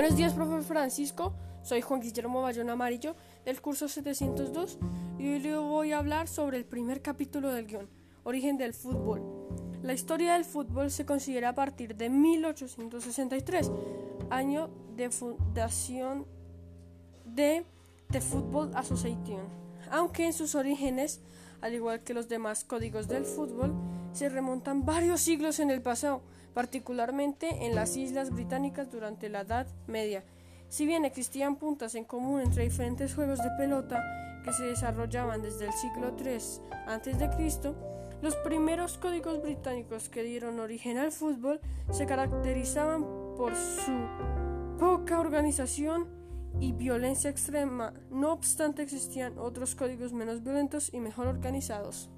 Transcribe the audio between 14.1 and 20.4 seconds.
año de fundación de The Football Association, aunque en